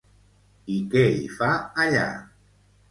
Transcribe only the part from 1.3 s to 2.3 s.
fa allà?